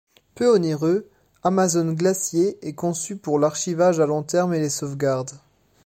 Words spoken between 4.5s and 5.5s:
et les sauvegardes.